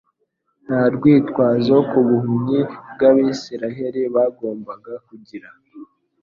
Nta 0.65 0.81
rwitwazo 0.93 1.75
ku 1.89 1.99
buhumyi 2.07 2.59
bw'Abisirayeli 2.93 4.01
bagombaga 4.15 4.93
kugira. 5.07 5.49